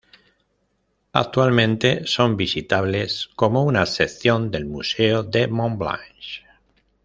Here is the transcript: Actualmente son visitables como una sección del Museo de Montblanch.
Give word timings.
Actualmente 1.13 2.07
son 2.07 2.35
visitables 2.35 3.29
como 3.35 3.63
una 3.65 3.85
sección 3.85 4.49
del 4.49 4.65
Museo 4.65 5.21
de 5.21 5.47
Montblanch. 5.47 6.43